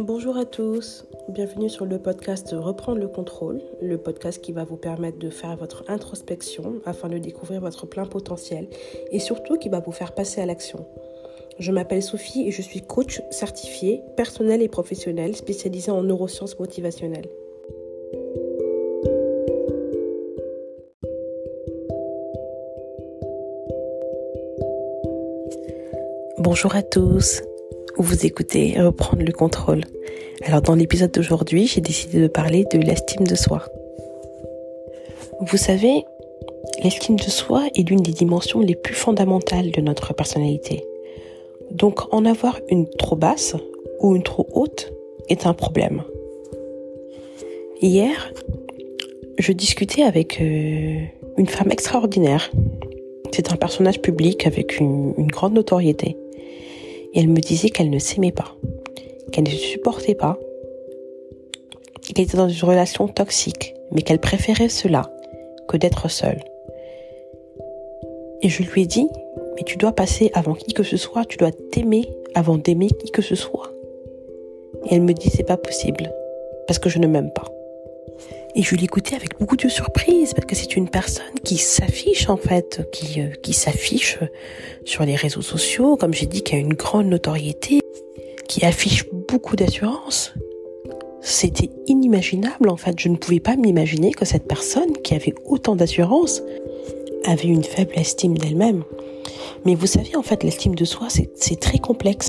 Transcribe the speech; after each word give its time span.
Bonjour 0.00 0.36
à 0.36 0.44
tous, 0.44 1.06
bienvenue 1.28 1.70
sur 1.70 1.86
le 1.86 2.00
podcast 2.00 2.52
Reprendre 2.52 2.98
le 2.98 3.06
contrôle, 3.06 3.60
le 3.80 3.96
podcast 3.96 4.42
qui 4.42 4.50
va 4.50 4.64
vous 4.64 4.76
permettre 4.76 5.18
de 5.18 5.30
faire 5.30 5.56
votre 5.56 5.84
introspection 5.88 6.80
afin 6.84 7.08
de 7.08 7.18
découvrir 7.18 7.60
votre 7.60 7.86
plein 7.86 8.04
potentiel 8.04 8.68
et 9.12 9.20
surtout 9.20 9.56
qui 9.56 9.68
va 9.68 9.78
vous 9.78 9.92
faire 9.92 10.12
passer 10.12 10.40
à 10.40 10.46
l'action. 10.46 10.84
Je 11.60 11.70
m'appelle 11.70 12.02
Sophie 12.02 12.48
et 12.48 12.50
je 12.50 12.60
suis 12.60 12.80
coach 12.80 13.22
certifié, 13.30 14.02
personnel 14.16 14.62
et 14.62 14.68
professionnel 14.68 15.36
spécialisé 15.36 15.92
en 15.92 16.02
neurosciences 16.02 16.58
motivationnelles. 16.58 17.28
Bonjour 26.38 26.74
à 26.74 26.82
tous, 26.82 27.42
vous 27.98 28.26
écoutez 28.26 28.80
Reprendre 28.80 29.22
le 29.22 29.32
contrôle. 29.32 29.82
Alors 30.44 30.62
dans 30.62 30.74
l'épisode 30.74 31.12
d'aujourd'hui, 31.12 31.66
j'ai 31.66 31.80
décidé 31.80 32.20
de 32.20 32.26
parler 32.26 32.64
de 32.72 32.78
l'estime 32.78 33.26
de 33.26 33.34
soi. 33.34 33.64
Vous 35.40 35.56
savez, 35.56 36.04
l'estime 36.82 37.16
de 37.16 37.22
soi 37.22 37.66
est 37.76 37.88
l'une 37.88 38.02
des 38.02 38.12
dimensions 38.12 38.60
les 38.60 38.74
plus 38.74 38.94
fondamentales 38.94 39.70
de 39.70 39.80
notre 39.80 40.12
personnalité. 40.14 40.84
Donc 41.70 42.12
en 42.12 42.24
avoir 42.24 42.60
une 42.68 42.88
trop 42.88 43.16
basse 43.16 43.54
ou 44.00 44.16
une 44.16 44.22
trop 44.22 44.46
haute 44.52 44.92
est 45.28 45.46
un 45.46 45.54
problème. 45.54 46.02
Hier, 47.80 48.32
je 49.38 49.52
discutais 49.52 50.02
avec 50.02 50.40
euh, 50.40 51.00
une 51.38 51.46
femme 51.46 51.70
extraordinaire. 51.70 52.50
C'est 53.32 53.52
un 53.52 53.56
personnage 53.56 54.00
public 54.00 54.46
avec 54.46 54.78
une, 54.78 55.14
une 55.16 55.26
grande 55.26 55.54
notoriété. 55.54 56.16
Et 57.14 57.20
elle 57.20 57.28
me 57.28 57.40
disait 57.40 57.70
qu'elle 57.70 57.90
ne 57.90 57.98
s'aimait 57.98 58.32
pas, 58.32 58.56
qu'elle 59.32 59.44
ne 59.44 59.50
se 59.50 59.56
supportait 59.56 60.14
pas, 60.14 60.38
qu'elle 62.02 62.24
était 62.24 62.36
dans 62.36 62.48
une 62.48 62.68
relation 62.68 63.08
toxique, 63.08 63.74
mais 63.92 64.02
qu'elle 64.02 64.18
préférait 64.18 64.68
cela 64.68 65.10
que 65.68 65.76
d'être 65.76 66.10
seule. 66.10 66.42
Et 68.42 68.48
je 68.48 68.62
lui 68.62 68.82
ai 68.82 68.86
dit, 68.86 69.08
mais 69.56 69.62
tu 69.62 69.76
dois 69.76 69.92
passer 69.92 70.30
avant 70.34 70.54
qui 70.54 70.74
que 70.74 70.82
ce 70.82 70.96
soit, 70.96 71.24
tu 71.24 71.38
dois 71.38 71.52
t'aimer 71.52 72.04
avant 72.34 72.58
d'aimer 72.58 72.88
qui 72.88 73.10
que 73.10 73.22
ce 73.22 73.36
soit. 73.36 73.70
Et 74.84 74.94
elle 74.94 75.02
me 75.02 75.14
dit, 75.14 75.30
c'est 75.30 75.44
pas 75.44 75.56
possible, 75.56 76.12
parce 76.66 76.78
que 76.78 76.90
je 76.90 76.98
ne 76.98 77.06
m'aime 77.06 77.32
pas. 77.32 77.46
Et 78.56 78.62
je 78.62 78.76
l'écoutais 78.76 79.16
avec 79.16 79.38
beaucoup 79.38 79.56
de 79.56 79.68
surprise 79.68 80.32
parce 80.32 80.46
que 80.46 80.54
c'est 80.54 80.76
une 80.76 80.88
personne 80.88 81.34
qui 81.42 81.56
s'affiche 81.56 82.28
en 82.28 82.36
fait, 82.36 82.88
qui, 82.92 83.20
euh, 83.20 83.28
qui 83.42 83.52
s'affiche 83.52 84.18
sur 84.84 85.04
les 85.04 85.16
réseaux 85.16 85.42
sociaux, 85.42 85.96
comme 85.96 86.14
j'ai 86.14 86.26
dit, 86.26 86.42
qui 86.42 86.54
a 86.54 86.58
une 86.58 86.74
grande 86.74 87.06
notoriété, 87.06 87.80
qui 88.48 88.64
affiche 88.64 89.06
beaucoup 89.28 89.56
d'assurance. 89.56 90.34
C'était 91.20 91.70
inimaginable 91.88 92.68
en 92.68 92.76
fait. 92.76 92.98
Je 93.00 93.08
ne 93.08 93.16
pouvais 93.16 93.40
pas 93.40 93.56
m'imaginer 93.56 94.12
que 94.12 94.24
cette 94.24 94.46
personne 94.46 94.92
qui 95.02 95.14
avait 95.14 95.34
autant 95.46 95.74
d'assurance 95.74 96.40
avait 97.24 97.48
une 97.48 97.64
faible 97.64 97.94
estime 97.96 98.38
d'elle-même. 98.38 98.84
Mais 99.64 99.74
vous 99.74 99.86
savez, 99.86 100.14
en 100.14 100.22
fait, 100.22 100.44
l'estime 100.44 100.74
de 100.74 100.84
soi, 100.84 101.08
c'est 101.08 101.58
très 101.58 101.78
complexe. 101.78 102.28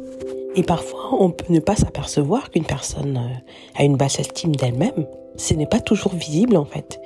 Et 0.55 0.63
parfois, 0.63 1.09
on 1.19 1.31
peut 1.31 1.51
ne 1.53 1.59
pas 1.59 1.75
s'apercevoir 1.75 2.49
qu'une 2.49 2.65
personne 2.65 3.17
euh, 3.17 3.79
a 3.79 3.83
une 3.83 3.97
basse 3.97 4.19
estime 4.19 4.55
d'elle-même 4.55 5.05
ce 5.37 5.53
n'est 5.53 5.65
pas 5.65 5.79
toujours 5.79 6.13
visible 6.13 6.57
en 6.57 6.65
fait. 6.65 6.99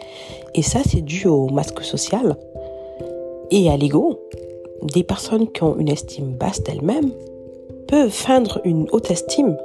Et 0.56 0.62
ça, 0.62 0.80
c'est 0.86 1.02
dû 1.02 1.28
au 1.28 1.48
masque 1.50 1.82
social 1.84 2.38
et 3.52 3.70
à 3.70 3.78
l'ego. 3.78 4.20
Des 4.94 5.04
personnes 5.04 5.52
qui 5.52 5.64
ont 5.64 5.78
une 5.78 5.90
estime 5.90 6.34
basse 6.34 6.64
d'elles-mêmes 6.64 7.12
peuvent 7.88 8.10
feindre 8.10 8.62
une 8.64 8.88
haute 8.92 9.12
estime. 9.12 9.58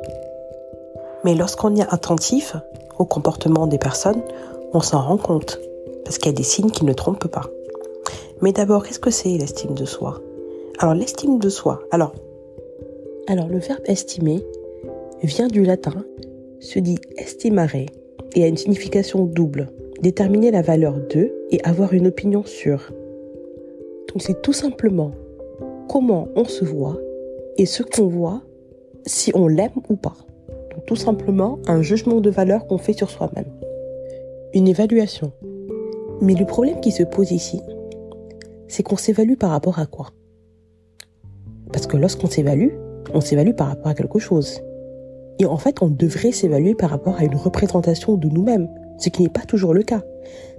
Mais 1.24 1.34
lorsqu'on 1.34 1.76
est 1.76 1.92
attentif 1.92 2.56
au 2.98 3.04
comportement 3.04 3.66
des 3.66 3.78
personnes, 3.78 4.22
on 4.72 4.80
s'en 4.80 5.02
rend 5.02 5.18
compte. 5.18 5.60
Parce 6.04 6.18
qu'il 6.18 6.26
y 6.26 6.34
a 6.34 6.36
des 6.36 6.42
signes 6.42 6.70
qui 6.70 6.84
ne 6.84 6.92
trompent 6.92 7.28
pas. 7.28 7.46
Mais 8.42 8.52
d'abord, 8.52 8.82
qu'est-ce 8.82 8.98
que 8.98 9.10
c'est 9.10 9.30
l'estime 9.30 9.74
de 9.74 9.84
soi? 9.84 10.20
Alors, 10.78 10.94
l'estime 10.94 11.38
de 11.38 11.48
soi. 11.48 11.80
Alors, 11.92 12.12
alors, 13.26 13.48
le 13.48 13.58
verbe 13.58 13.82
estimer 13.86 14.44
vient 15.22 15.48
du 15.48 15.62
latin, 15.64 16.04
se 16.60 16.78
dit 16.78 16.98
estimare, 17.16 17.74
et 18.34 18.44
a 18.44 18.46
une 18.46 18.56
signification 18.56 19.24
double. 19.24 19.70
Déterminer 20.02 20.50
la 20.50 20.60
valeur 20.60 20.98
de 21.14 21.32
et 21.50 21.60
avoir 21.64 21.94
une 21.94 22.08
opinion 22.08 22.44
sur. 22.44 22.92
Donc 24.08 24.20
c'est 24.20 24.42
tout 24.42 24.52
simplement 24.52 25.12
comment 25.88 26.28
on 26.36 26.44
se 26.44 26.64
voit 26.64 26.98
et 27.56 27.64
ce 27.64 27.82
qu'on 27.82 28.08
voit 28.08 28.42
si 29.06 29.32
on 29.34 29.48
l'aime 29.48 29.70
ou 29.88 29.96
pas. 29.96 30.16
Donc 30.74 30.84
tout 30.86 30.96
simplement 30.96 31.58
un 31.66 31.80
jugement 31.80 32.20
de 32.20 32.28
valeur 32.28 32.66
qu'on 32.66 32.78
fait 32.78 32.92
sur 32.92 33.08
soi-même. 33.08 33.50
Une 34.52 34.68
évaluation. 34.68 35.32
Mais 36.20 36.34
le 36.34 36.44
problème 36.44 36.80
qui 36.80 36.90
se 36.90 37.02
pose 37.02 37.32
ici, 37.32 37.60
c'est 38.68 38.82
qu'on 38.82 38.96
s'évalue 38.96 39.36
par 39.36 39.50
rapport 39.50 39.78
à 39.78 39.86
quoi? 39.86 40.08
Parce 41.72 41.86
que 41.86 41.96
lorsqu'on 41.96 42.28
s'évalue, 42.28 42.70
on 43.12 43.20
s'évalue 43.20 43.54
par 43.54 43.68
rapport 43.68 43.88
à 43.88 43.94
quelque 43.94 44.18
chose. 44.18 44.60
Et 45.38 45.46
en 45.46 45.56
fait, 45.56 45.82
on 45.82 45.88
devrait 45.88 46.32
s'évaluer 46.32 46.74
par 46.74 46.90
rapport 46.90 47.16
à 47.16 47.24
une 47.24 47.34
représentation 47.34 48.16
de 48.16 48.28
nous-mêmes, 48.28 48.68
ce 48.98 49.08
qui 49.08 49.22
n'est 49.22 49.28
pas 49.28 49.42
toujours 49.42 49.74
le 49.74 49.82
cas. 49.82 50.02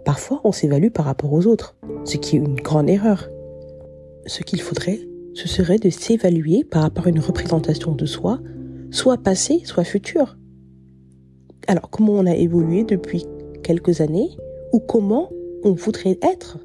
Parfois, 0.03 0.41
on 0.43 0.51
s'évalue 0.51 0.89
par 0.89 1.05
rapport 1.05 1.31
aux 1.33 1.47
autres, 1.47 1.75
ce 2.03 2.17
qui 2.17 2.35
est 2.35 2.39
une 2.39 2.55
grande 2.55 2.89
erreur. 2.89 3.29
Ce 4.25 4.43
qu'il 4.43 4.61
faudrait, 4.61 4.99
ce 5.33 5.47
serait 5.47 5.77
de 5.77 5.89
s'évaluer 5.89 6.63
par 6.63 6.81
rapport 6.81 7.07
à 7.07 7.09
une 7.09 7.19
représentation 7.19 7.93
de 7.93 8.05
soi, 8.05 8.39
soit 8.91 9.17
passée, 9.17 9.61
soit 9.63 9.83
future. 9.83 10.37
Alors, 11.67 11.89
comment 11.89 12.13
on 12.13 12.25
a 12.25 12.35
évolué 12.35 12.83
depuis 12.83 13.25
quelques 13.63 14.01
années 14.01 14.29
ou 14.73 14.79
comment 14.79 15.29
on 15.63 15.71
voudrait 15.71 16.19
être? 16.21 16.59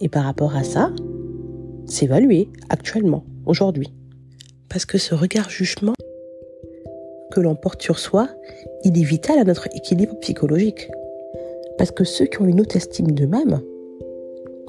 Et 0.00 0.08
par 0.08 0.24
rapport 0.24 0.56
à 0.56 0.64
ça, 0.64 0.90
s'évaluer 1.86 2.48
actuellement, 2.68 3.24
aujourd'hui. 3.46 3.92
Parce 4.68 4.84
que 4.84 4.98
ce 4.98 5.14
regard 5.14 5.50
jugement 5.50 5.94
que 7.32 7.40
l'on 7.40 7.54
porte 7.54 7.82
sur 7.82 7.98
soi, 7.98 8.28
il 8.84 8.98
est 8.98 9.04
vital 9.04 9.38
à 9.38 9.44
notre 9.44 9.68
équilibre 9.74 10.18
psychologique. 10.20 10.90
Parce 11.78 11.90
que 11.90 12.04
ceux 12.04 12.26
qui 12.26 12.40
ont 12.40 12.46
une 12.46 12.60
haute 12.60 12.76
estime 12.76 13.10
d'eux-mêmes, 13.10 13.60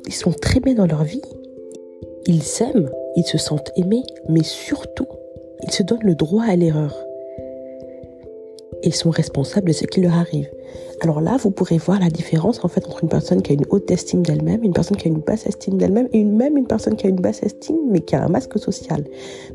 ils 0.05 0.13
sont 0.13 0.33
très 0.33 0.59
bien 0.59 0.73
dans 0.73 0.87
leur 0.87 1.03
vie. 1.03 1.21
Ils 2.25 2.43
s'aiment, 2.43 2.89
ils 3.15 3.25
se 3.25 3.37
sentent 3.37 3.71
aimés, 3.75 4.03
mais 4.27 4.43
surtout, 4.43 5.07
ils 5.63 5.71
se 5.71 5.83
donnent 5.83 6.03
le 6.03 6.15
droit 6.15 6.43
à 6.43 6.55
l'erreur. 6.55 7.06
Ils 8.83 8.93
sont 8.93 9.09
responsables 9.09 9.67
de 9.67 9.73
ce 9.73 9.85
qui 9.85 10.01
leur 10.01 10.13
arrive. 10.13 10.49
Alors 11.01 11.21
là, 11.21 11.37
vous 11.37 11.51
pourrez 11.51 11.77
voir 11.77 11.99
la 11.99 12.09
différence 12.09 12.63
en 12.63 12.67
fait 12.67 12.85
entre 12.85 13.03
une 13.03 13.09
personne 13.09 13.41
qui 13.41 13.51
a 13.51 13.55
une 13.55 13.65
haute 13.69 13.89
estime 13.91 14.23
d'elle-même, 14.23 14.63
une 14.63 14.73
personne 14.73 14.97
qui 14.97 15.07
a 15.07 15.11
une 15.11 15.19
basse 15.19 15.45
estime 15.45 15.77
d'elle-même 15.77 16.07
et 16.11 16.23
même 16.23 16.57
une 16.57 16.67
personne 16.67 16.95
qui 16.95 17.05
a 17.05 17.09
une 17.09 17.17
basse 17.17 17.43
estime 17.43 17.77
mais 17.89 18.01
qui 18.01 18.15
a 18.15 18.23
un 18.23 18.29
masque 18.29 18.57
social. 18.57 19.03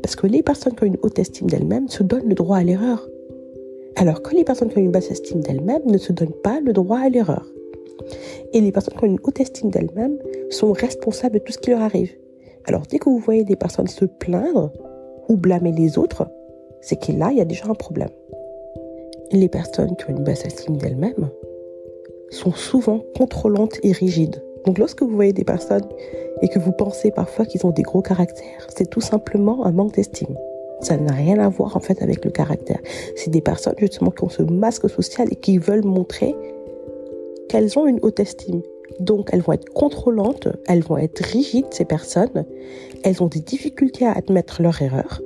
Parce 0.01 0.15
que 0.15 0.27
les 0.27 0.43
personnes 0.43 0.75
qui 0.75 0.83
ont 0.83 0.87
une 0.87 0.97
haute 1.01 1.19
estime 1.19 1.49
d'elle-même 1.49 1.89
se 1.89 2.03
donnent 2.03 2.27
le 2.27 2.35
droit 2.35 2.57
à 2.57 2.63
l'erreur. 2.63 3.07
Alors 3.95 4.21
que 4.21 4.35
les 4.35 4.43
personnes 4.43 4.69
qui 4.69 4.77
ont 4.77 4.81
une 4.81 4.91
basse 4.91 5.11
estime 5.11 5.41
d'elles-mêmes 5.41 5.85
ne 5.85 5.97
se 5.97 6.11
donnent 6.11 6.35
pas 6.43 6.59
le 6.59 6.73
droit 6.73 6.99
à 6.99 7.09
l'erreur. 7.09 7.45
Et 8.53 8.61
les 8.61 8.71
personnes 8.71 8.95
qui 8.95 9.03
ont 9.03 9.07
une 9.07 9.19
haute 9.23 9.39
estime 9.39 9.69
d'elles-mêmes 9.69 10.17
sont 10.49 10.71
responsables 10.71 11.35
de 11.35 11.39
tout 11.39 11.51
ce 11.51 11.57
qui 11.57 11.71
leur 11.71 11.81
arrive. 11.81 12.11
Alors 12.65 12.83
dès 12.89 12.99
que 12.99 13.09
vous 13.09 13.19
voyez 13.19 13.43
des 13.43 13.55
personnes 13.55 13.87
se 13.87 14.05
plaindre 14.05 14.71
ou 15.29 15.35
blâmer 15.35 15.71
les 15.71 15.97
autres, 15.97 16.27
c'est 16.81 16.99
que 16.99 17.11
là, 17.11 17.29
il 17.31 17.37
y 17.37 17.41
a 17.41 17.45
déjà 17.45 17.65
un 17.67 17.75
problème 17.75 18.09
les 19.31 19.49
personnes 19.49 19.95
qui 19.95 20.05
ont 20.05 20.17
une 20.17 20.23
basse 20.23 20.45
estime 20.45 20.77
d'elles-mêmes 20.77 21.29
sont 22.29 22.51
souvent 22.51 23.01
contrôlantes 23.17 23.79
et 23.83 23.91
rigides. 23.91 24.43
Donc 24.65 24.77
lorsque 24.77 25.01
vous 25.01 25.15
voyez 25.15 25.33
des 25.33 25.43
personnes 25.43 25.87
et 26.41 26.47
que 26.47 26.59
vous 26.59 26.71
pensez 26.71 27.11
parfois 27.11 27.45
qu'ils 27.45 27.65
ont 27.65 27.71
des 27.71 27.83
gros 27.83 28.01
caractères, 28.01 28.67
c'est 28.75 28.89
tout 28.89 29.01
simplement 29.01 29.65
un 29.65 29.71
manque 29.71 29.93
d'estime. 29.93 30.35
Ça 30.81 30.97
n'a 30.97 31.13
rien 31.13 31.39
à 31.39 31.49
voir 31.49 31.77
en 31.77 31.79
fait 31.79 32.01
avec 32.01 32.25
le 32.25 32.31
caractère. 32.31 32.79
C'est 33.15 33.29
des 33.29 33.41
personnes 33.41 33.75
justement 33.77 34.11
qui 34.11 34.23
ont 34.23 34.29
ce 34.29 34.43
masque 34.43 34.89
social 34.89 35.27
et 35.31 35.35
qui 35.35 35.57
veulent 35.57 35.85
montrer 35.85 36.35
qu'elles 37.49 37.77
ont 37.77 37.87
une 37.87 37.99
haute 38.01 38.19
estime. 38.19 38.61
Donc 38.99 39.29
elles 39.31 39.41
vont 39.41 39.53
être 39.53 39.69
contrôlantes, 39.69 40.47
elles 40.67 40.83
vont 40.83 40.97
être 40.97 41.23
rigides 41.23 41.67
ces 41.71 41.85
personnes, 41.85 42.45
elles 43.03 43.23
ont 43.23 43.27
des 43.27 43.39
difficultés 43.39 44.05
à 44.05 44.11
admettre 44.11 44.61
leurs 44.61 44.81
erreurs. 44.81 45.21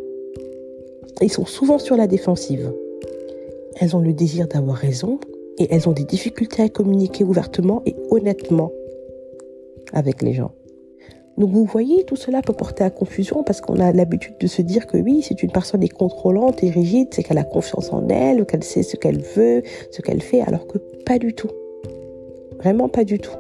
Ils 1.22 1.32
sont 1.32 1.46
souvent 1.46 1.80
sur 1.80 1.98
la 1.98 2.08
défensive 2.08 2.72
elles 3.80 3.96
ont 3.96 4.00
le 4.00 4.14
désir 4.14 4.48
d'avoir 4.48 4.78
raison 4.78 5.20
et 5.58 5.68
elles 5.72 5.88
ont 5.90 5.94
des 5.94 6.04
difficultés 6.04 6.64
à 6.64 6.70
communiquer 6.70 7.24
ouvertement 7.24 7.82
et 7.86 7.96
honnêtement 8.10 8.72
avec 9.94 10.22
les 10.22 10.34
gens. 10.34 10.52
Donc 11.38 11.52
vous 11.52 11.66
voyez, 11.66 12.04
tout 12.04 12.16
cela 12.16 12.42
peut 12.42 12.54
porter 12.54 12.84
à 12.84 12.90
confusion 12.90 13.44
parce 13.44 13.62
qu'on 13.62 13.80
a 13.80 13.92
l'habitude 13.92 14.34
de 14.40 14.48
se 14.48 14.64
dire 14.64 14.88
que 14.88 14.98
oui, 14.98 15.22
si 15.22 15.36
une 15.36 15.52
personne 15.52 15.84
est 15.84 15.90
contrôlante 15.90 16.64
et 16.64 16.72
rigide, 16.72 17.10
c'est 17.12 17.22
qu'elle 17.22 17.38
a 17.38 17.44
confiance 17.44 17.94
en 17.94 18.08
elle, 18.10 18.46
qu'elle 18.46 18.64
sait 18.64 18.82
ce 18.82 18.96
qu'elle 18.96 19.22
veut, 19.22 19.62
ce 19.92 20.02
qu'elle 20.02 20.22
fait, 20.22 20.42
alors 20.42 20.66
que 20.66 20.80
pas 21.06 21.20
du 21.20 21.36
tout. 21.36 21.50
Vraiment 22.58 22.90
pas 22.90 23.04
du 23.04 23.20
tout. 23.20 23.36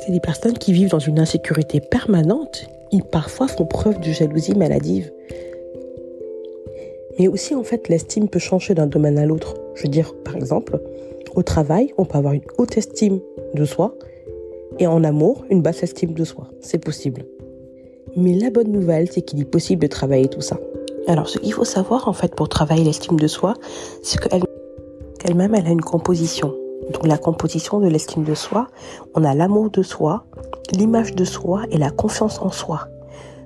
C'est 0.00 0.12
des 0.12 0.20
personnes 0.20 0.56
qui 0.56 0.72
vivent 0.72 0.90
dans 0.90 1.00
une 1.00 1.18
insécurité 1.18 1.80
permanente. 1.80 2.68
Ils 2.92 3.02
parfois 3.02 3.48
font 3.48 3.66
preuve 3.66 3.98
de 4.00 4.12
jalousie 4.12 4.54
maladive. 4.54 5.10
Mais 7.18 7.28
aussi, 7.28 7.54
en 7.54 7.64
fait, 7.64 7.88
l'estime 7.88 8.28
peut 8.28 8.38
changer 8.38 8.74
d'un 8.74 8.86
domaine 8.86 9.18
à 9.18 9.26
l'autre. 9.26 9.54
Je 9.74 9.82
veux 9.82 9.88
dire, 9.88 10.14
par 10.24 10.36
exemple, 10.36 10.80
au 11.34 11.42
travail, 11.42 11.92
on 11.98 12.04
peut 12.04 12.18
avoir 12.18 12.34
une 12.34 12.44
haute 12.58 12.76
estime 12.76 13.20
de 13.54 13.64
soi 13.64 13.94
et 14.78 14.86
en 14.86 15.02
amour, 15.04 15.44
une 15.50 15.62
basse 15.62 15.82
estime 15.82 16.12
de 16.12 16.24
soi. 16.24 16.48
C'est 16.60 16.82
possible. 16.82 17.24
Mais 18.16 18.34
la 18.34 18.50
bonne 18.50 18.70
nouvelle, 18.70 19.10
c'est 19.10 19.22
qu'il 19.22 19.40
est 19.40 19.44
possible 19.44 19.82
de 19.82 19.86
travailler 19.86 20.28
tout 20.28 20.40
ça. 20.40 20.58
Alors, 21.06 21.28
ce 21.28 21.38
qu'il 21.38 21.52
faut 21.52 21.64
savoir, 21.64 22.08
en 22.08 22.12
fait, 22.12 22.34
pour 22.34 22.48
travailler 22.48 22.84
l'estime 22.84 23.18
de 23.18 23.26
soi, 23.26 23.54
c'est 24.02 24.20
qu'elle-même, 24.20 25.54
elle 25.54 25.66
a 25.66 25.70
une 25.70 25.80
composition. 25.80 26.54
Donc, 26.92 27.06
la 27.06 27.18
composition 27.18 27.80
de 27.80 27.88
l'estime 27.88 28.24
de 28.24 28.34
soi, 28.34 28.68
on 29.14 29.24
a 29.24 29.34
l'amour 29.34 29.70
de 29.70 29.82
soi, 29.82 30.24
l'image 30.72 31.14
de 31.14 31.24
soi 31.24 31.62
et 31.70 31.78
la 31.78 31.90
confiance 31.90 32.40
en 32.40 32.50
soi. 32.50 32.88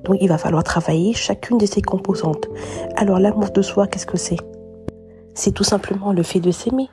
Donc, 0.05 0.17
il 0.21 0.29
va 0.29 0.39
falloir 0.39 0.65
travailler 0.65 1.13
chacune 1.13 1.59
de 1.59 1.67
ces 1.67 1.83
composantes. 1.83 2.49
Alors, 2.97 3.19
l'amour 3.19 3.51
de 3.51 3.63
soi, 3.63 3.87
qu'est-ce 3.87 4.07
que 4.07 4.19
c'est? 4.19 4.39
C'est 5.35 5.53
tout 5.53 5.65
simplement 5.65 6.13
le 6.13 6.23
fait 6.23 6.41
de 6.41 6.51
s'aimer. 6.51 6.89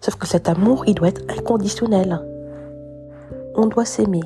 Sauf 0.00 0.16
que 0.16 0.26
cet 0.26 0.48
amour, 0.48 0.84
il 0.86 0.94
doit 0.94 1.08
être 1.08 1.22
inconditionnel. 1.28 2.20
On 3.54 3.66
doit 3.66 3.84
s'aimer, 3.84 4.22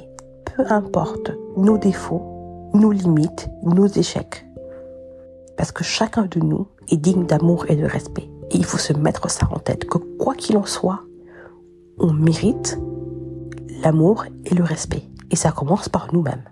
peu 0.57 0.65
importe 0.69 1.33
nos 1.57 1.79
défauts, 1.79 2.71
nos 2.75 2.93
limites, 2.93 3.49
nos 3.63 3.87
échecs. 3.87 4.47
Parce 5.57 5.73
que 5.73 5.85
chacun 5.85 6.27
de 6.31 6.41
nous 6.41 6.67
est 6.91 6.97
digne 6.97 7.27
d'amour 7.27 7.67
et 7.69 7.77
de 7.77 7.85
respect. 7.85 8.29
Et 8.51 8.57
il 8.57 8.65
faut 8.65 8.79
se 8.79 8.93
mettre 8.93 9.31
ça 9.31 9.49
en 9.51 9.59
tête, 9.59 9.87
que 9.87 9.99
quoi 9.99 10.35
qu'il 10.35 10.57
en 10.57 10.67
soit, 10.67 11.01
on 11.99 12.13
mérite 12.13 12.79
l'amour 13.83 14.25
et 14.45 14.55
le 14.55 14.65
respect. 14.65 15.03
Et 15.31 15.37
ça 15.37 15.53
commence 15.53 15.89
par 15.89 16.09
nous-mêmes. 16.13 16.45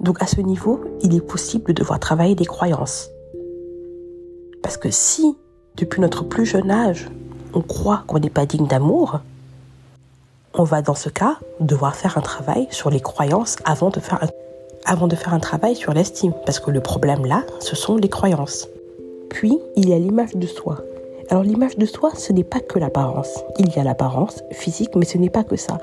Donc 0.00 0.22
à 0.22 0.26
ce 0.26 0.40
niveau, 0.40 0.80
il 1.02 1.14
est 1.14 1.20
possible 1.20 1.66
de 1.66 1.72
devoir 1.72 1.98
travailler 1.98 2.34
des 2.34 2.44
croyances. 2.44 3.08
Parce 4.62 4.76
que 4.76 4.90
si, 4.90 5.36
depuis 5.76 6.00
notre 6.00 6.24
plus 6.24 6.46
jeune 6.46 6.70
âge, 6.70 7.10
on 7.52 7.60
croit 7.60 8.04
qu'on 8.06 8.18
n'est 8.18 8.30
pas 8.30 8.46
digne 8.46 8.66
d'amour, 8.66 9.20
on 10.54 10.64
va 10.64 10.82
dans 10.82 10.94
ce 10.94 11.08
cas 11.08 11.38
devoir 11.60 11.96
faire 11.96 12.16
un 12.18 12.22
travail 12.22 12.66
sur 12.70 12.90
les 12.90 13.00
croyances 13.00 13.56
avant 13.64 13.90
de 13.90 14.00
faire 14.00 15.34
un 15.34 15.40
travail 15.40 15.76
sur 15.76 15.92
l'estime. 15.92 16.32
Parce 16.46 16.60
que 16.60 16.70
le 16.70 16.80
problème 16.80 17.26
là, 17.26 17.42
ce 17.60 17.76
sont 17.76 17.96
les 17.96 18.08
croyances. 18.08 18.68
Puis, 19.30 19.58
il 19.76 19.88
y 19.88 19.92
a 19.92 19.98
l'image 19.98 20.34
de 20.34 20.46
soi. 20.46 20.78
Alors 21.30 21.42
l'image 21.42 21.76
de 21.76 21.86
soi, 21.86 22.12
ce 22.16 22.32
n'est 22.32 22.44
pas 22.44 22.60
que 22.60 22.78
l'apparence. 22.78 23.44
Il 23.58 23.68
y 23.74 23.78
a 23.78 23.84
l'apparence 23.84 24.42
physique, 24.52 24.94
mais 24.94 25.04
ce 25.04 25.18
n'est 25.18 25.30
pas 25.30 25.44
que 25.44 25.56
ça. 25.56 25.78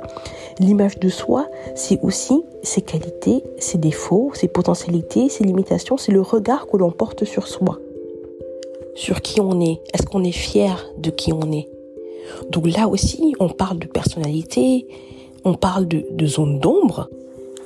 L'image 0.59 0.99
de 0.99 1.09
soi, 1.09 1.47
c'est 1.75 1.99
aussi 2.03 2.43
ses 2.63 2.81
qualités, 2.81 3.43
ses 3.57 3.77
défauts, 3.77 4.31
ses 4.33 4.47
potentialités, 4.47 5.29
ses 5.29 5.43
limitations, 5.43 5.97
c'est 5.97 6.11
le 6.11 6.21
regard 6.21 6.67
que 6.67 6.77
l'on 6.77 6.91
porte 6.91 7.25
sur 7.25 7.47
soi. 7.47 7.79
Sur 8.95 9.21
qui 9.21 9.41
on 9.41 9.59
est. 9.61 9.81
Est-ce 9.93 10.05
qu'on 10.05 10.23
est 10.23 10.31
fier 10.31 10.85
de 10.97 11.09
qui 11.09 11.33
on 11.33 11.51
est? 11.51 11.67
Donc 12.49 12.67
là 12.67 12.87
aussi, 12.87 13.35
on 13.39 13.49
parle 13.49 13.79
de 13.79 13.87
personnalité, 13.87 14.85
on 15.43 15.55
parle 15.55 15.87
de, 15.87 16.05
de 16.11 16.25
zone 16.25 16.59
d'ombre. 16.59 17.09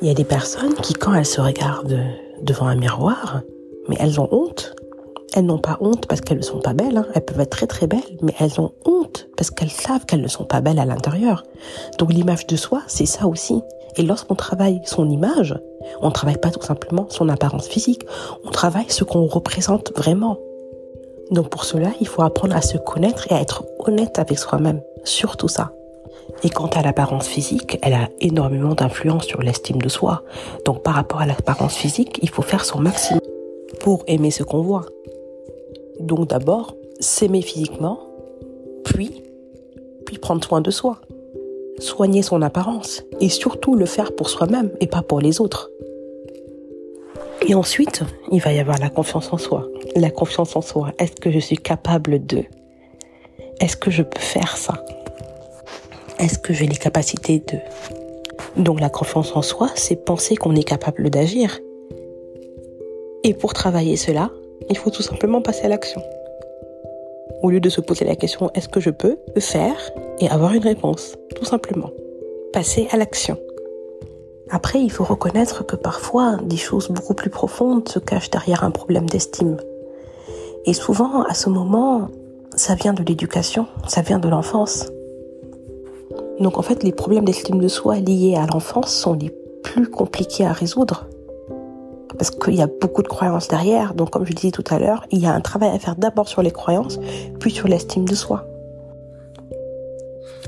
Il 0.01 0.07
y 0.07 0.12
a 0.12 0.13
des 0.13 0.24
personnes 0.24 0.74
qui, 0.75 0.94
quand 0.94 1.13
elles 1.13 1.25
se 1.25 1.42
regardent 1.42 2.00
devant 2.42 2.68
un 2.68 2.75
miroir, 2.75 3.42
mais 3.89 3.95
elles 4.00 4.19
ont 4.19 4.30
honte 4.31 4.75
elles 5.35 5.45
n'ont 5.45 5.59
pas 5.59 5.77
honte 5.81 6.07
parce 6.07 6.21
qu'elles 6.21 6.37
ne 6.37 6.43
sont 6.43 6.59
pas 6.59 6.73
belles. 6.73 6.97
Hein. 6.97 7.05
Elles 7.13 7.25
peuvent 7.25 7.39
être 7.41 7.49
très 7.49 7.67
très 7.67 7.87
belles, 7.87 7.99
mais 8.21 8.33
elles 8.39 8.59
ont 8.59 8.71
honte 8.85 9.27
parce 9.35 9.51
qu'elles 9.51 9.69
savent 9.69 10.05
qu'elles 10.05 10.21
ne 10.21 10.27
sont 10.27 10.45
pas 10.45 10.61
belles 10.61 10.79
à 10.79 10.85
l'intérieur. 10.85 11.43
Donc 11.99 12.13
l'image 12.13 12.47
de 12.47 12.55
soi, 12.55 12.81
c'est 12.87 13.05
ça 13.05 13.27
aussi. 13.27 13.61
Et 13.97 14.01
lorsqu'on 14.01 14.35
travaille 14.35 14.81
son 14.85 15.09
image, 15.09 15.57
on 16.01 16.07
ne 16.07 16.13
travaille 16.13 16.37
pas 16.37 16.51
tout 16.51 16.61
simplement 16.61 17.05
son 17.09 17.29
apparence 17.29 17.67
physique, 17.67 18.05
on 18.45 18.49
travaille 18.49 18.89
ce 18.89 19.03
qu'on 19.03 19.25
représente 19.25 19.91
vraiment. 19.95 20.37
Donc 21.31 21.49
pour 21.49 21.65
cela, 21.65 21.89
il 21.99 22.07
faut 22.07 22.21
apprendre 22.21 22.55
à 22.55 22.61
se 22.61 22.77
connaître 22.77 23.31
et 23.31 23.35
à 23.35 23.41
être 23.41 23.63
honnête 23.79 24.19
avec 24.19 24.37
soi-même, 24.37 24.81
surtout 25.03 25.47
ça. 25.47 25.71
Et 26.43 26.49
quant 26.49 26.67
à 26.67 26.81
l'apparence 26.81 27.27
physique, 27.27 27.79
elle 27.81 27.93
a 27.93 28.09
énormément 28.19 28.73
d'influence 28.73 29.25
sur 29.25 29.41
l'estime 29.41 29.81
de 29.81 29.89
soi. 29.89 30.23
Donc 30.65 30.83
par 30.83 30.95
rapport 30.95 31.21
à 31.21 31.25
l'apparence 31.25 31.75
physique, 31.75 32.19
il 32.21 32.29
faut 32.29 32.41
faire 32.41 32.65
son 32.65 32.79
maximum 32.79 33.21
pour 33.79 34.03
aimer 34.07 34.31
ce 34.31 34.43
qu'on 34.43 34.61
voit. 34.61 34.85
Donc 36.00 36.27
d'abord, 36.27 36.75
s'aimer 37.00 37.42
physiquement, 37.42 38.00
puis, 38.83 39.24
puis 40.06 40.18
prendre 40.18 40.44
soin 40.44 40.62
de 40.62 40.71
soi. 40.71 41.00
Soigner 41.80 42.21
son 42.21 42.42
apparence 42.42 43.03
et 43.19 43.30
surtout 43.30 43.75
le 43.75 43.86
faire 43.86 44.15
pour 44.15 44.30
soi-même 44.30 44.71
et 44.80 44.88
pas 44.88 45.01
pour 45.01 45.19
les 45.19 45.42
autres. 45.42 45.71
Et 47.47 47.53
ensuite, 47.53 48.01
il 48.31 48.39
va 48.42 48.53
y 48.53 48.59
avoir 48.59 48.80
la 48.80 48.89
confiance 48.89 49.31
en 49.33 49.38
soi. 49.38 49.68
La 49.95 50.09
confiance 50.09 50.56
en 50.56 50.62
soi. 50.62 50.92
Est-ce 51.00 51.15
que 51.15 51.31
je 51.31 51.39
suis 51.39 51.57
capable 51.57 52.25
de? 52.25 52.44
Est-ce 53.59 53.75
que 53.77 53.92
je 53.92 54.03
peux 54.03 54.19
faire 54.19 54.57
ça? 54.57 54.86
Est-ce 56.18 56.39
que 56.39 56.53
j'ai 56.53 56.65
les 56.65 56.77
capacités 56.77 57.39
de? 57.39 57.59
Donc 58.62 58.80
la 58.80 58.89
confiance 58.89 59.36
en 59.36 59.42
soi, 59.42 59.69
c'est 59.75 60.06
penser 60.06 60.36
qu'on 60.36 60.56
est 60.56 60.63
capable 60.63 61.09
d'agir. 61.09 61.59
Et 63.24 63.33
pour 63.33 63.53
travailler 63.53 63.97
cela, 63.97 64.31
il 64.69 64.78
faut 64.78 64.90
tout 64.90 65.04
simplement 65.04 65.42
passer 65.42 65.66
à 65.66 65.69
l'action. 65.69 66.02
Au 67.42 67.50
lieu 67.50 67.60
de 67.60 67.69
se 67.69 67.81
poser 67.81 68.06
la 68.06 68.16
question 68.16 68.50
est-ce 68.54 68.69
que 68.69 68.80
je 68.80 68.90
peux 68.90 69.18
faire 69.38 69.78
et 70.19 70.30
avoir 70.30 70.54
une 70.54 70.63
réponse, 70.63 71.16
tout 71.36 71.46
simplement. 71.46 71.92
Passer 72.54 72.88
à 72.92 72.98
l'action. 72.98 73.38
Après, 74.50 74.80
il 74.80 74.92
faut 74.92 75.04
reconnaître 75.04 75.66
que 75.66 75.75
parfois 75.75 76.38
des 76.44 76.57
choses 76.57 76.90
beaucoup 76.90 77.13
plus 77.13 77.30
profondes 77.30 77.90
se 77.90 78.00
cachent 78.00 78.30
derrière 78.30 78.63
un 78.63 78.72
problème 78.72 79.10
d'estime. 79.10 79.57
Et 80.66 80.74
souvent, 80.74 81.24
à 81.24 81.34
ce 81.34 81.50
moment, 81.50 82.10
ça 82.56 82.75
vient 82.75 82.94
de 82.94 83.04
l'éducation, 83.04 83.68
ça 83.88 84.02
vient 84.02 84.19
de 84.19 84.30
l'enfance. 84.30 84.88
Donc 86.40 86.57
en 86.57 86.62
fait, 86.62 86.84
les 86.84 86.92
problèmes 86.92 87.25
d'estime 87.25 87.60
de 87.60 87.68
soi 87.68 87.98
liés 87.98 88.36
à 88.36 88.46
l'enfance 88.46 88.94
sont 88.94 89.13
les 89.13 89.31
plus 89.63 89.90
compliqués 89.90 90.46
à 90.46 90.54
résoudre 90.54 91.07
parce 92.18 92.31
qu'il 92.31 92.56
y 92.56 92.62
a 92.62 92.68
beaucoup 92.68 93.02
de 93.02 93.07
croyances 93.07 93.48
derrière. 93.48 93.94
Donc, 93.94 94.12
comme 94.12 94.25
je 94.25 94.34
disais 94.34 94.52
tout 94.52 94.63
à 94.69 94.80
l'heure, 94.80 95.06
il 95.12 95.19
y 95.19 95.25
a 95.25 95.34
un 95.34 95.42
travail 95.42 95.69
à 95.69 95.80
faire 95.80 95.96
d'abord 95.96 96.28
sur 96.28 96.42
les 96.42 96.52
croyances, 96.52 97.00
puis 97.40 97.52
sur 97.52 97.68
l'estime 97.68 98.06
de 98.06 98.16
soi. 98.16 98.48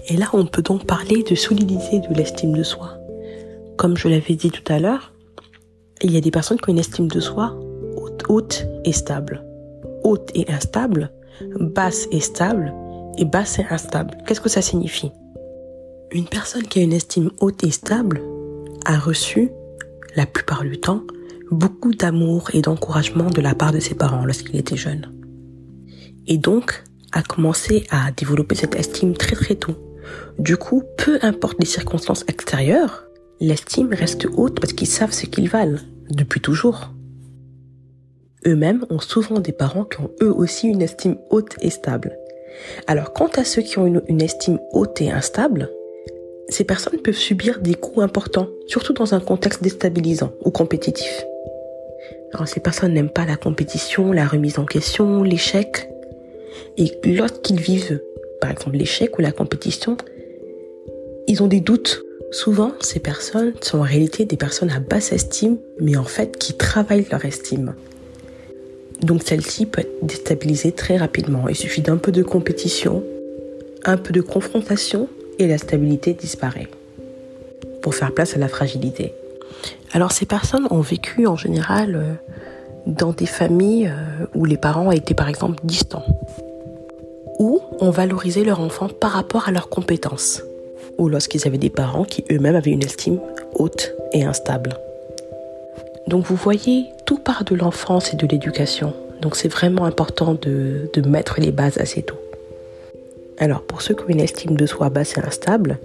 Et 0.10 0.16
là, 0.16 0.28
on 0.34 0.46
peut 0.46 0.62
donc 0.62 0.86
parler 0.86 1.24
de 1.24 1.36
solidité 1.36 2.00
de 2.00 2.14
l'estime 2.14 2.54
de 2.54 2.64
soi. 2.64 2.98
Comme 3.76 3.98
je 3.98 4.08
l'avais 4.08 4.36
dit 4.36 4.52
tout 4.52 4.72
à 4.72 4.80
l'heure, 4.80 5.12
il 6.02 6.12
y 6.12 6.18
a 6.18 6.22
des 6.22 6.32
personnes 6.32 6.58
qui 6.58 6.70
ont 6.70 6.74
une 6.74 6.80
estime 6.80 7.08
de 7.08 7.20
soi 7.20 7.56
haute, 7.98 8.24
haute 8.30 8.68
et 8.86 8.94
stable. 8.94 9.44
Haute 10.04 10.32
et 10.34 10.50
instable, 10.50 11.12
basse 11.60 12.08
et 12.12 12.22
stable, 12.22 12.74
et 13.18 13.26
basse 13.26 13.60
et 13.60 13.66
instable. 13.70 14.18
Qu'est-ce 14.26 14.42
que 14.42 14.50
ça 14.50 14.62
signifie? 14.62 15.12
Une 16.12 16.28
personne 16.28 16.64
qui 16.64 16.80
a 16.80 16.84
une 16.84 16.94
estime 16.94 17.32
haute 17.40 17.64
et 17.64 17.72
stable 17.72 18.22
a 18.86 18.98
reçu, 18.98 19.52
la 20.16 20.26
plupart 20.26 20.64
du 20.64 20.80
temps, 20.80 21.02
beaucoup 21.52 21.94
d'amour 21.94 22.50
et 22.54 22.62
d'encouragement 22.62 23.30
de 23.30 23.42
la 23.42 23.56
part 23.56 23.72
de 23.72 23.80
ses 23.80 23.96
parents 23.96 24.26
lorsqu'il 24.26 24.56
était 24.56 24.78
jeune. 24.78 25.12
Et 26.28 26.38
donc, 26.38 26.84
a 27.14 27.24
commencé 27.24 27.86
à 27.90 28.12
développer 28.12 28.56
cette 28.56 28.76
estime 28.76 29.16
très 29.16 29.36
très 29.36 29.56
tôt. 29.56 29.76
Du 30.40 30.58
coup, 30.58 30.84
peu 30.98 31.20
importe 31.22 31.58
les 31.60 31.66
circonstances 31.66 32.26
extérieures, 32.28 33.06
l'estime 33.40 33.94
reste 33.94 34.28
haute 34.36 34.60
parce 34.60 34.74
qu'ils 34.74 34.88
savent 34.88 35.14
ce 35.14 35.26
qu'ils 35.26 35.50
valent, 35.50 35.80
depuis 36.10 36.42
toujours. 36.42 36.92
Eux-mêmes 38.46 38.86
ont 38.90 39.00
souvent 39.00 39.40
des 39.40 39.52
parents 39.52 39.84
qui 39.84 40.00
ont 40.00 40.12
eux 40.22 40.34
aussi 40.34 40.68
une 40.68 40.82
estime 40.82 41.18
haute 41.30 41.56
et 41.62 41.70
stable. 41.70 42.18
Alors, 42.88 43.14
quant 43.14 43.30
à 43.36 43.44
ceux 43.44 43.62
qui 43.62 43.78
ont 43.80 43.86
une, 43.86 44.02
une 44.08 44.22
estime 44.22 44.60
haute 44.72 45.02
et 45.02 45.12
instable, 45.12 45.70
ces 46.50 46.64
personnes 46.64 47.00
peuvent 47.00 47.16
subir 47.16 47.60
des 47.60 47.76
coups 47.76 48.00
importants, 48.00 48.48
surtout 48.68 48.94
dans 48.94 49.14
un 49.14 49.20
contexte 49.20 49.62
déstabilisant 49.62 50.32
ou 50.44 50.52
compétitif. 50.52 51.26
Alors 52.34 52.48
ces 52.48 52.60
personnes 52.60 52.94
n'aiment 52.94 53.10
pas 53.10 53.26
la 53.26 53.38
compétition, 53.38 54.12
la 54.12 54.28
remise 54.28 54.60
en 54.60 54.66
question, 54.66 55.24
l'échec. 55.24 55.90
Et 56.78 56.92
lorsqu'ils 57.06 57.60
vivent, 57.60 58.00
par 58.42 58.52
exemple, 58.52 58.78
l'échec 58.78 59.18
ou 59.18 59.22
la 59.22 59.32
compétition, 59.32 59.98
ils 61.28 61.42
ont 61.44 61.48
des 61.48 61.60
doutes. 61.60 62.04
Souvent, 62.32 62.74
ces 62.82 63.00
personnes 63.00 63.54
sont 63.62 63.80
en 63.80 63.84
réalité 63.84 64.26
des 64.26 64.38
personnes 64.38 64.70
à 64.72 64.80
basse 64.80 65.14
estime, 65.14 65.58
mais 65.80 65.96
en 65.96 66.04
fait 66.04 66.38
qui 66.38 66.54
travaillent 66.54 67.08
leur 67.10 67.24
estime. 67.24 67.74
Donc 69.02 69.24
celle-ci 69.24 69.66
peut 69.66 69.82
être 69.82 70.06
déstabilisée 70.06 70.72
très 70.72 70.98
rapidement. 70.98 71.48
Il 71.48 71.56
suffit 71.56 71.82
d'un 71.82 71.98
peu 71.98 72.12
de 72.12 72.24
compétition, 72.24 73.04
un 73.86 73.98
peu 73.98 74.12
de 74.12 74.22
confrontation, 74.22 75.08
et 75.40 75.48
la 75.48 75.58
stabilité 75.58 76.14
disparaît. 76.14 76.68
Pour 77.82 77.96
faire 77.96 78.14
place 78.14 78.36
à 78.36 78.40
la 78.40 78.48
fragilité. 78.48 79.14
Alors 79.94 80.12
ces 80.12 80.26
personnes 80.26 80.68
ont 80.70 80.82
vécu 80.82 81.28
en 81.28 81.36
général 81.36 81.96
euh, 81.96 82.14
dans 82.86 83.12
des 83.12 83.26
familles 83.26 83.88
euh, 83.88 84.26
où 84.36 84.46
les 84.46 84.58
parents 84.58 84.92
étaient 84.92 85.14
par 85.14 85.30
exemple 85.30 85.60
distants, 85.64 86.06
ou 87.40 87.62
ont 87.80 87.90
valorisé 87.90 88.44
leur 88.44 88.60
enfant 88.60 88.90
par 88.90 89.12
rapport 89.12 89.48
à 89.48 89.52
leurs 89.52 89.70
compétences, 89.70 90.44
ou 90.98 91.10
lorsqu'ils 91.10 91.48
avaient 91.48 91.58
des 91.58 91.70
parents 91.70 92.04
qui 92.04 92.24
eux-mêmes 92.32 92.56
avaient 92.56 92.72
une 92.72 92.84
estime 92.84 93.20
haute 93.56 93.94
et 94.14 94.24
instable. 94.24 94.78
Donc 96.08 96.26
vous 96.26 96.36
voyez, 96.36 96.86
tout 97.06 97.18
part 97.18 97.44
de 97.44 97.56
l'enfance 97.56 98.14
et 98.14 98.18
de 98.18 98.26
l'éducation. 98.26 98.94
Donc 99.22 99.36
c'est 99.36 99.50
vraiment 99.50 99.86
important 99.86 100.36
de, 100.36 100.90
de 100.94 101.10
mettre 101.10 101.40
les 101.40 101.52
bases 101.52 101.78
assez 101.80 102.02
tôt. 102.02 102.18
Alors 103.40 103.62
pour 103.62 103.82
ceux 103.82 103.94
qui 103.94 104.04
ont 104.04 104.10
une 104.10 104.22
estime 104.22 104.56
de 104.56 104.66
soi 104.66 104.90
basse 104.90 105.18
et 105.18 105.22
instable, 105.22 105.80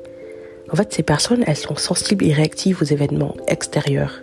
en 0.73 0.77
fait 0.77 0.93
ces 0.93 1.03
personnes, 1.03 1.45
elles 1.47 1.57
sont 1.57 1.77
sensibles 1.77 2.25
et 2.25 2.33
réactives 2.33 2.81
aux 2.81 2.87
événements 2.87 3.37
extérieurs. 3.47 4.23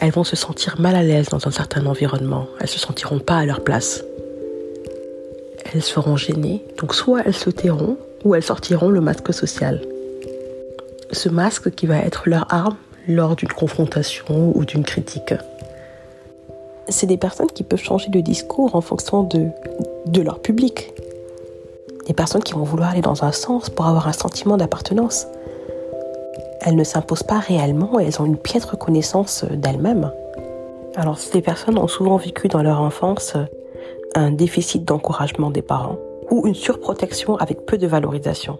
Elles 0.00 0.10
vont 0.10 0.24
se 0.24 0.36
sentir 0.36 0.80
mal 0.80 0.96
à 0.96 1.02
l'aise 1.02 1.28
dans 1.28 1.46
un 1.46 1.50
certain 1.50 1.84
environnement. 1.86 2.46
Elles 2.60 2.68
se 2.68 2.78
sentiront 2.78 3.18
pas 3.18 3.38
à 3.38 3.44
leur 3.44 3.62
place. 3.62 4.02
Elles 5.72 5.82
seront 5.82 6.16
gênées, 6.16 6.64
donc 6.78 6.94
soit 6.94 7.22
elles 7.24 7.34
se 7.34 7.50
tairont 7.50 7.98
ou 8.24 8.34
elles 8.34 8.42
sortiront 8.42 8.88
le 8.88 9.00
masque 9.00 9.32
social. 9.32 9.80
Ce 11.12 11.28
masque 11.28 11.70
qui 11.70 11.86
va 11.86 11.98
être 11.98 12.28
leur 12.28 12.52
arme 12.52 12.76
lors 13.06 13.36
d'une 13.36 13.52
confrontation 13.52 14.52
ou 14.56 14.64
d'une 14.64 14.84
critique. 14.84 15.34
C'est 16.88 17.06
des 17.06 17.16
personnes 17.16 17.50
qui 17.50 17.62
peuvent 17.62 17.82
changer 17.82 18.08
de 18.08 18.20
discours 18.20 18.74
en 18.74 18.80
fonction 18.80 19.22
de, 19.22 19.48
de 20.06 20.20
leur 20.20 20.40
public. 20.40 20.92
Des 22.06 22.14
personnes 22.14 22.42
qui 22.42 22.54
vont 22.54 22.64
vouloir 22.64 22.90
aller 22.90 23.00
dans 23.00 23.24
un 23.24 23.32
sens 23.32 23.70
pour 23.70 23.86
avoir 23.86 24.08
un 24.08 24.12
sentiment 24.12 24.56
d'appartenance. 24.56 25.26
Elles 26.60 26.76
ne 26.76 26.84
s'imposent 26.84 27.22
pas 27.22 27.38
réellement 27.38 27.98
elles 27.98 28.20
ont 28.20 28.24
une 28.24 28.36
piètre 28.36 28.78
connaissance 28.78 29.44
d'elles-mêmes. 29.44 30.12
Alors 30.96 31.18
ces 31.18 31.40
personnes 31.40 31.78
ont 31.78 31.88
souvent 31.88 32.16
vécu 32.16 32.48
dans 32.48 32.62
leur 32.62 32.80
enfance 32.80 33.36
un 34.14 34.30
déficit 34.30 34.84
d'encouragement 34.84 35.50
des 35.50 35.62
parents 35.62 35.98
ou 36.30 36.46
une 36.46 36.54
surprotection 36.54 37.36
avec 37.36 37.66
peu 37.66 37.78
de 37.78 37.86
valorisation 37.86 38.58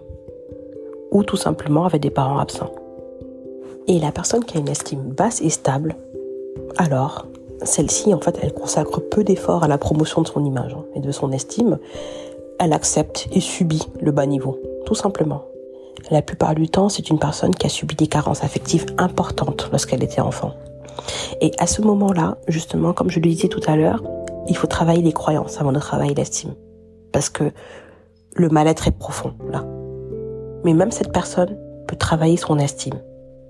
ou 1.12 1.22
tout 1.22 1.36
simplement 1.36 1.84
avec 1.84 2.00
des 2.00 2.10
parents 2.10 2.38
absents. 2.38 2.72
Et 3.86 3.98
la 3.98 4.12
personne 4.12 4.44
qui 4.44 4.56
a 4.56 4.60
une 4.60 4.68
estime 4.68 5.02
basse 5.02 5.42
et 5.42 5.50
stable, 5.50 5.96
alors 6.78 7.26
celle-ci 7.62 8.12
en 8.14 8.20
fait 8.20 8.38
elle 8.42 8.52
consacre 8.52 9.00
peu 9.00 9.22
d'efforts 9.22 9.64
à 9.64 9.68
la 9.68 9.78
promotion 9.78 10.22
de 10.22 10.28
son 10.28 10.44
image 10.44 10.76
et 10.94 11.00
de 11.00 11.12
son 11.12 11.30
estime, 11.32 11.78
elle 12.62 12.72
accepte 12.72 13.28
et 13.32 13.40
subit 13.40 13.82
le 14.00 14.12
bas 14.12 14.26
niveau, 14.26 14.58
tout 14.86 14.94
simplement. 14.94 15.42
La 16.10 16.22
plupart 16.22 16.54
du 16.54 16.68
temps, 16.68 16.88
c'est 16.88 17.10
une 17.10 17.18
personne 17.18 17.54
qui 17.54 17.66
a 17.66 17.70
subi 17.70 17.96
des 17.96 18.06
carences 18.06 18.44
affectives 18.44 18.86
importantes 18.98 19.68
lorsqu'elle 19.72 20.02
était 20.04 20.20
enfant. 20.20 20.52
Et 21.40 21.50
à 21.58 21.66
ce 21.66 21.82
moment-là, 21.82 22.38
justement, 22.46 22.92
comme 22.92 23.10
je 23.10 23.18
le 23.18 23.28
disais 23.28 23.48
tout 23.48 23.60
à 23.66 23.76
l'heure, 23.76 24.02
il 24.48 24.56
faut 24.56 24.68
travailler 24.68 25.02
les 25.02 25.12
croyances 25.12 25.60
avant 25.60 25.72
de 25.72 25.80
travailler 25.80 26.14
l'estime. 26.14 26.54
Parce 27.12 27.30
que 27.30 27.50
le 28.34 28.48
mal-être 28.48 28.86
est 28.86 28.96
profond, 28.96 29.34
là. 29.50 29.64
Mais 30.64 30.72
même 30.72 30.92
cette 30.92 31.12
personne 31.12 31.58
peut 31.88 31.96
travailler 31.96 32.36
son 32.36 32.58
estime. 32.58 33.00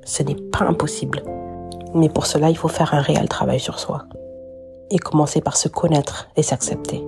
Ce 0.05 0.23
n'est 0.23 0.35
pas 0.35 0.65
impossible. 0.65 1.23
Mais 1.95 2.09
pour 2.09 2.25
cela, 2.25 2.49
il 2.49 2.57
faut 2.57 2.69
faire 2.69 2.95
un 2.95 3.01
réel 3.01 3.29
travail 3.29 3.61
sur 3.61 3.79
soi. 3.79 4.05
Et 4.91 4.99
commencer 4.99 5.43
par 5.43 5.57
se 5.57 5.69
connaître 5.69 6.29
et 6.37 6.43
s'accepter. 6.43 7.05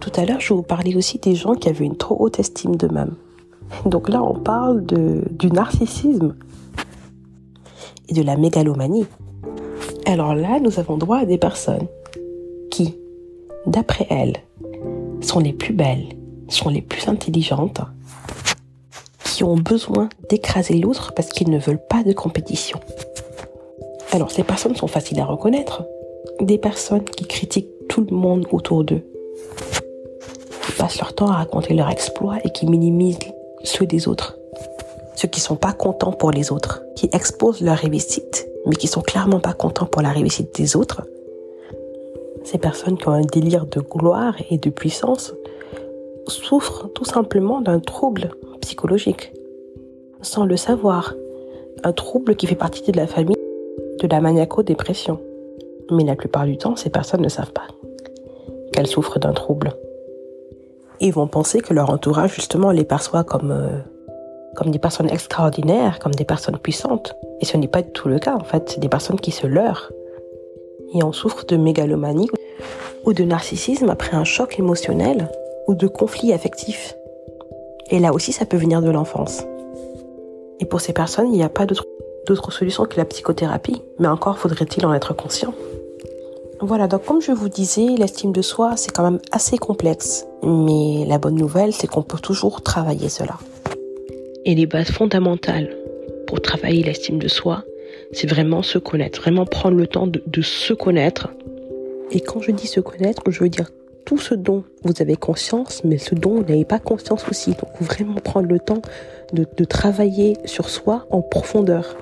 Tout 0.00 0.12
à 0.14 0.24
l'heure, 0.24 0.40
je 0.40 0.54
vous 0.54 0.62
parlais 0.62 0.96
aussi 0.96 1.18
des 1.18 1.34
gens 1.34 1.54
qui 1.54 1.68
avaient 1.68 1.84
une 1.84 1.96
trop 1.96 2.16
haute 2.18 2.38
estime 2.38 2.76
d'eux-mêmes. 2.76 3.14
Donc 3.84 4.08
là, 4.08 4.22
on 4.22 4.34
parle 4.34 4.84
du 4.84 5.50
narcissisme 5.50 6.34
et 8.08 8.14
de 8.14 8.22
la 8.22 8.36
mégalomanie. 8.36 9.06
Alors 10.06 10.34
là, 10.34 10.60
nous 10.60 10.78
avons 10.78 10.96
droit 10.96 11.18
à 11.18 11.24
des 11.26 11.38
personnes 11.38 11.86
qui, 12.70 12.96
d'après 13.66 14.06
elles, 14.08 14.36
sont 15.20 15.40
les 15.40 15.52
plus 15.52 15.74
belles, 15.74 16.06
sont 16.48 16.70
les 16.70 16.80
plus 16.80 17.08
intelligentes, 17.08 17.80
qui 19.24 19.44
ont 19.44 19.56
besoin 19.56 20.08
d'écraser 20.30 20.74
l'autre 20.78 21.12
parce 21.14 21.28
qu'ils 21.28 21.50
ne 21.50 21.58
veulent 21.58 21.84
pas 21.88 22.02
de 22.02 22.12
compétition. 22.12 22.80
Alors 24.12 24.30
ces 24.30 24.44
personnes 24.44 24.76
sont 24.76 24.86
faciles 24.86 25.20
à 25.20 25.26
reconnaître. 25.26 25.84
Des 26.40 26.58
personnes 26.58 27.04
qui 27.04 27.26
critiquent 27.26 27.68
tout 27.88 28.06
le 28.08 28.16
monde 28.16 28.46
autour 28.50 28.84
d'eux, 28.84 29.04
passent 30.78 31.00
leur 31.00 31.14
temps 31.14 31.28
à 31.28 31.36
raconter 31.36 31.74
leurs 31.74 31.90
exploits 31.90 32.38
et 32.44 32.50
qui 32.50 32.66
minimisent 32.66 33.18
ceux 33.64 33.86
des 33.86 34.08
autres. 34.08 34.38
Ceux 35.16 35.28
qui 35.28 35.40
sont 35.40 35.56
pas 35.56 35.72
contents 35.72 36.12
pour 36.12 36.30
les 36.30 36.52
autres, 36.52 36.82
qui 36.94 37.10
exposent 37.12 37.60
leur 37.60 37.76
réussite, 37.76 38.48
mais 38.66 38.76
qui 38.76 38.86
sont 38.86 39.02
clairement 39.02 39.40
pas 39.40 39.52
contents 39.52 39.86
pour 39.86 40.02
la 40.02 40.10
réussite 40.10 40.54
des 40.54 40.76
autres, 40.76 41.02
ces 42.44 42.58
personnes 42.58 42.96
qui 42.96 43.08
ont 43.08 43.12
un 43.12 43.24
délire 43.24 43.66
de 43.66 43.80
gloire 43.80 44.34
et 44.50 44.58
de 44.58 44.70
puissance 44.70 45.34
souffrent 46.28 46.88
tout 46.94 47.04
simplement 47.04 47.60
d'un 47.60 47.80
trouble 47.80 48.30
psychologique, 48.60 49.32
sans 50.22 50.46
le 50.46 50.56
savoir. 50.56 51.14
Un 51.84 51.92
trouble 51.92 52.34
qui 52.36 52.46
fait 52.46 52.54
partie 52.54 52.90
de 52.90 52.96
la 52.96 53.06
famille 53.06 53.36
de 54.00 54.08
la 54.08 54.20
maniaco-dépression. 54.20 55.20
Mais 55.90 56.04
la 56.04 56.16
plupart 56.16 56.44
du 56.44 56.56
temps, 56.56 56.76
ces 56.76 56.90
personnes 56.90 57.22
ne 57.22 57.28
savent 57.28 57.52
pas 57.52 57.66
qu'elles 58.72 58.86
souffrent 58.86 59.18
d'un 59.18 59.32
trouble. 59.32 59.72
Ils 61.00 61.12
vont 61.12 61.28
penser 61.28 61.60
que 61.60 61.72
leur 61.72 61.90
entourage, 61.90 62.34
justement, 62.34 62.72
les 62.72 62.84
perçoit 62.84 63.22
comme, 63.22 63.52
euh, 63.52 63.78
comme 64.56 64.70
des 64.70 64.78
personnes 64.78 65.08
extraordinaires, 65.08 66.00
comme 66.00 66.14
des 66.14 66.24
personnes 66.24 66.58
puissantes. 66.58 67.14
Et 67.40 67.44
ce 67.44 67.56
n'est 67.56 67.68
pas 67.68 67.82
du 67.82 67.90
tout 67.92 68.08
le 68.08 68.18
cas, 68.18 68.34
en 68.34 68.44
fait. 68.44 68.70
C'est 68.70 68.80
des 68.80 68.88
personnes 68.88 69.20
qui 69.20 69.30
se 69.30 69.46
leurrent. 69.46 69.88
Et 70.94 71.04
on 71.04 71.12
souffre 71.12 71.44
de 71.46 71.56
mégalomanie 71.56 72.28
ou 73.04 73.12
de 73.12 73.22
narcissisme 73.22 73.90
après 73.90 74.16
un 74.16 74.24
choc 74.24 74.58
émotionnel 74.58 75.28
ou 75.68 75.74
de 75.74 75.86
conflit 75.86 76.32
affectif. 76.32 76.94
Et 77.90 78.00
là 78.00 78.12
aussi, 78.12 78.32
ça 78.32 78.44
peut 78.44 78.56
venir 78.56 78.82
de 78.82 78.90
l'enfance. 78.90 79.44
Et 80.60 80.64
pour 80.64 80.80
ces 80.80 80.92
personnes, 80.92 81.28
il 81.28 81.36
n'y 81.36 81.44
a 81.44 81.48
pas 81.48 81.66
d'autre 81.66 82.52
solution 82.52 82.84
que 82.86 82.96
la 82.96 83.04
psychothérapie, 83.04 83.82
mais 83.98 84.08
encore 84.08 84.38
faudrait-il 84.38 84.84
en 84.84 84.92
être 84.92 85.14
conscient. 85.14 85.54
Voilà, 86.60 86.88
donc 86.88 87.04
comme 87.04 87.20
je 87.20 87.32
vous 87.32 87.48
disais, 87.48 87.86
l'estime 87.96 88.32
de 88.32 88.42
soi, 88.42 88.76
c'est 88.76 88.90
quand 88.90 89.04
même 89.04 89.20
assez 89.32 89.58
complexe. 89.58 90.26
Mais 90.42 91.04
la 91.06 91.18
bonne 91.18 91.36
nouvelle, 91.36 91.72
c'est 91.72 91.86
qu'on 91.86 92.02
peut 92.02 92.18
toujours 92.18 92.62
travailler 92.62 93.08
cela. 93.08 93.38
Et 94.44 94.54
les 94.54 94.66
bases 94.66 94.90
fondamentales 94.90 95.76
pour 96.26 96.40
travailler 96.40 96.82
l'estime 96.82 97.18
de 97.18 97.28
soi, 97.28 97.64
c'est 98.12 98.28
vraiment 98.28 98.62
se 98.62 98.78
connaître, 98.78 99.20
vraiment 99.20 99.46
prendre 99.46 99.76
le 99.76 99.86
temps 99.86 100.06
de, 100.06 100.22
de 100.26 100.42
se 100.42 100.72
connaître, 100.72 101.28
et 102.10 102.20
quand 102.20 102.40
je 102.40 102.50
dis 102.52 102.66
se 102.66 102.80
connaître, 102.80 103.22
je 103.30 103.40
veux 103.40 103.48
dire 103.50 103.70
tout 104.06 104.16
ce 104.16 104.34
dont 104.34 104.64
vous 104.82 104.94
avez 105.00 105.16
conscience, 105.16 105.84
mais 105.84 105.98
ce 105.98 106.14
dont 106.14 106.36
vous 106.36 106.42
n'avez 106.42 106.64
pas 106.64 106.78
conscience 106.78 107.26
aussi. 107.28 107.50
Donc 107.50 107.68
vraiment 107.80 108.14
prendre 108.14 108.48
le 108.48 108.58
temps 108.58 108.80
de, 109.34 109.46
de 109.56 109.64
travailler 109.64 110.38
sur 110.46 110.70
soi 110.70 111.06
en 111.10 111.20
profondeur. 111.20 111.96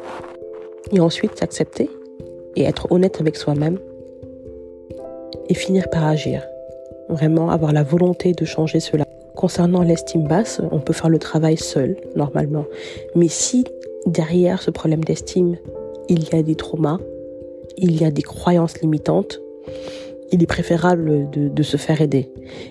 Et 0.93 1.01
ensuite 1.01 1.37
s'accepter 1.37 1.91
et 2.55 2.63
être 2.63 2.93
honnête 2.93 3.21
avec 3.21 3.35
soi-même. 3.35 3.79
Et 5.49 5.55
finir 5.55 5.89
par 5.91 6.05
agir. 6.07 6.43
Vraiment 7.09 7.51
avoir 7.51 7.73
la 7.73 7.83
volonté 7.83 8.33
de 8.33 8.45
changer 8.45 8.81
cela. 8.81 9.05
Concernant 9.37 9.83
l'estime 9.83 10.27
basse, 10.27 10.61
on 10.73 10.81
peut 10.81 10.93
faire 10.93 11.11
le 11.11 11.19
travail 11.19 11.57
seul, 11.57 11.97
normalement. 12.17 12.65
Mais 13.15 13.29
si 13.29 13.65
derrière 14.07 14.63
ce 14.63 14.71
problème 14.71 15.05
d'estime, 15.05 15.57
il 16.09 16.29
y 16.29 16.35
a 16.35 16.43
des 16.43 16.55
traumas, 16.55 16.99
il 17.77 18.01
y 18.01 18.05
a 18.05 18.11
des 18.11 18.23
croyances 18.23 18.81
limitantes, 18.81 19.41
il 20.33 20.43
est 20.43 20.47
préférable 20.47 21.29
de, 21.31 21.63
se 21.63 21.77
faire 21.77 22.01
aider. 22.01 22.29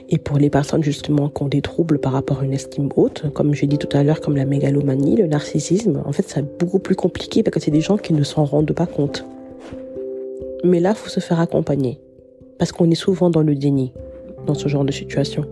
Et 0.09 0.17
pour 0.17 0.37
les 0.37 0.49
personnes 0.49 0.83
justement 0.83 1.29
qui 1.29 1.43
ont 1.43 1.47
des 1.47 1.61
troubles 1.61 1.99
par 1.99 2.11
rapport 2.11 2.41
à 2.41 2.45
une 2.45 2.53
estime 2.53 2.89
haute, 2.95 3.25
comme 3.33 3.53
j'ai 3.53 3.67
dit 3.67 3.77
tout 3.77 3.95
à 3.95 4.03
l'heure, 4.03 4.19
comme 4.19 4.35
la 4.35 4.45
mégalomanie, 4.45 5.15
le 5.15 5.27
narcissisme, 5.27 6.01
en 6.05 6.11
fait, 6.11 6.25
c'est 6.27 6.57
beaucoup 6.57 6.79
plus 6.79 6.95
compliqué 6.95 7.43
parce 7.43 7.55
que 7.55 7.61
c'est 7.61 7.71
des 7.71 7.81
gens 7.81 7.97
qui 7.97 8.13
ne 8.13 8.23
s'en 8.23 8.43
rendent 8.43 8.73
pas 8.73 8.87
compte. 8.87 9.25
Mais 10.63 10.79
là, 10.79 10.95
faut 10.95 11.09
se 11.09 11.19
faire 11.19 11.39
accompagner. 11.39 11.99
Parce 12.57 12.71
qu'on 12.71 12.89
est 12.89 12.95
souvent 12.95 13.29
dans 13.29 13.41
le 13.41 13.55
déni, 13.55 13.93
dans 14.45 14.53
ce 14.53 14.67
genre 14.67 14.85
de 14.85 14.91
situation. 14.91 15.45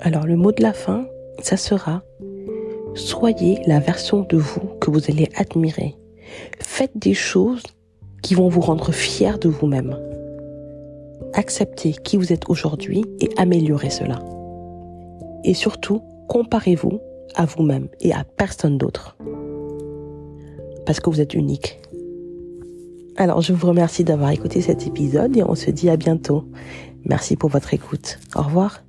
Alors, 0.00 0.26
le 0.26 0.36
mot 0.36 0.52
de 0.52 0.62
la 0.62 0.72
fin, 0.72 1.06
ça 1.40 1.56
sera 1.56 2.02
Soyez 2.94 3.60
la 3.66 3.78
version 3.78 4.26
de 4.28 4.36
vous 4.36 4.68
que 4.80 4.90
vous 4.90 5.10
allez 5.10 5.28
admirer. 5.36 5.96
Faites 6.60 6.96
des 6.96 7.14
choses 7.14 7.62
qui 8.22 8.34
vont 8.34 8.48
vous 8.48 8.62
rendre 8.62 8.90
fiers 8.90 9.38
de 9.38 9.48
vous-même 9.48 9.96
acceptez 11.36 11.92
qui 11.92 12.16
vous 12.16 12.32
êtes 12.32 12.48
aujourd'hui 12.48 13.04
et 13.20 13.28
améliorez 13.36 13.90
cela. 13.90 14.18
Et 15.44 15.54
surtout, 15.54 16.02
comparez-vous 16.28 17.00
à 17.34 17.44
vous-même 17.44 17.88
et 18.00 18.12
à 18.12 18.24
personne 18.24 18.78
d'autre. 18.78 19.16
Parce 20.84 21.00
que 21.00 21.10
vous 21.10 21.20
êtes 21.20 21.34
unique. 21.34 21.80
Alors, 23.16 23.40
je 23.40 23.52
vous 23.52 23.66
remercie 23.66 24.04
d'avoir 24.04 24.30
écouté 24.30 24.60
cet 24.60 24.86
épisode 24.86 25.36
et 25.36 25.42
on 25.42 25.54
se 25.54 25.70
dit 25.70 25.88
à 25.88 25.96
bientôt. 25.96 26.44
Merci 27.04 27.36
pour 27.36 27.50
votre 27.50 27.72
écoute. 27.72 28.18
Au 28.34 28.42
revoir. 28.42 28.85